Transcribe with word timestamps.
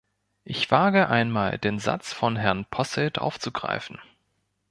Ich 0.45 0.71
wage 0.71 1.09
einmal, 1.09 1.59
den 1.59 1.77
Satz 1.77 2.11
von 2.11 2.35
Herrn 2.35 2.65
Posselt 2.65 3.19
aufzugreifen. 3.19 3.99